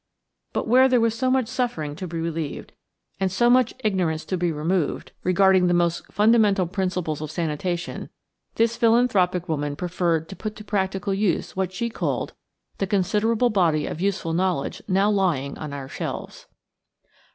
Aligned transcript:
But 0.51 0.67
where 0.67 0.89
there 0.89 0.99
was 0.99 1.13
so 1.13 1.29
much 1.29 1.47
suffering 1.47 1.95
to 1.97 2.07
be 2.07 2.19
relieved 2.19 2.71
and 3.19 3.31
so 3.31 3.51
much 3.51 3.75
ignorance 3.83 4.25
to 4.25 4.35
be 4.35 4.51
removed 4.51 5.11
regarding 5.21 5.67
the 5.67 5.75
most 5.75 6.11
fundamental 6.11 6.65
principles 6.65 7.21
of 7.21 7.29
sanitation, 7.29 8.09
this 8.55 8.75
philanthropic 8.75 9.47
woman 9.47 9.75
preferred 9.75 10.27
to 10.29 10.35
put 10.35 10.55
to 10.55 10.63
practical 10.63 11.13
use 11.13 11.55
what 11.55 11.71
she 11.71 11.87
called 11.91 12.33
"the 12.79 12.87
considerable 12.87 13.51
body 13.51 13.85
of 13.85 14.01
useful 14.01 14.33
knowledge 14.33 14.81
now 14.87 15.11
lying 15.11 15.55
on 15.59 15.71
our 15.71 15.87
shelves." 15.87 16.47